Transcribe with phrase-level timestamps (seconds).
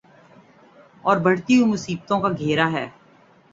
[1.05, 2.85] اوربڑھتی ہوئی مصیبتوں کا گھیرا ہے۔